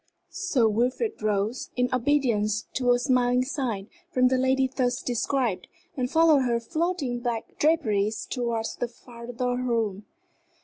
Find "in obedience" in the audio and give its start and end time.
1.75-2.63